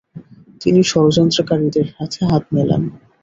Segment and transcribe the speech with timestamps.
[0.61, 2.83] তিনি ষড়যন্ত্রকারীদের সাথে হাত মেলান।